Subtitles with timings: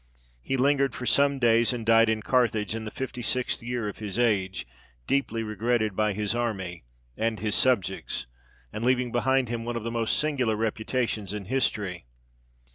[0.41, 3.99] He lingered for some days, and died in Carthage in the fifty sixth year of
[3.99, 4.65] his age,
[5.05, 6.85] deeply regretted by his army
[7.15, 8.25] and his subjects,
[8.73, 12.07] and leaving behind him one of the most singular reputations in history.